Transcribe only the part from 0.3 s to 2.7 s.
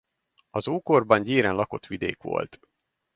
Az ókorban gyéren lakott vidék volt.